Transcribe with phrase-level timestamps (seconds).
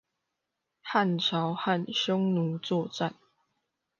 [0.83, 3.13] 漢朝和匈奴作戰